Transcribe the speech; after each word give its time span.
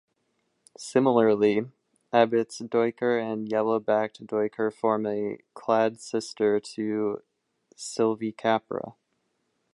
Similarly, 0.79 1.67
Abbott's 2.11 2.57
duiker 2.59 3.21
and 3.23 3.47
yellow-backed 3.51 4.25
duiker 4.25 4.73
form 4.73 5.05
a 5.05 5.37
clade 5.55 5.99
sister 5.99 6.59
to 6.59 7.21
"Sylvicapra". 7.75 8.95